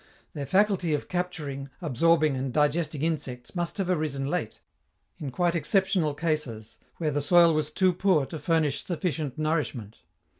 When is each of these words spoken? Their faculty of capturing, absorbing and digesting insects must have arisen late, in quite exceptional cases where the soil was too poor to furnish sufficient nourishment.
Their 0.33 0.47
faculty 0.47 0.95
of 0.95 1.07
capturing, 1.07 1.69
absorbing 1.79 2.35
and 2.35 2.51
digesting 2.51 3.03
insects 3.03 3.55
must 3.55 3.77
have 3.77 3.87
arisen 3.87 4.25
late, 4.25 4.59
in 5.19 5.29
quite 5.29 5.53
exceptional 5.53 6.15
cases 6.15 6.77
where 6.97 7.11
the 7.11 7.21
soil 7.21 7.53
was 7.53 7.69
too 7.69 7.93
poor 7.93 8.25
to 8.25 8.39
furnish 8.39 8.83
sufficient 8.83 9.37
nourishment. 9.37 9.97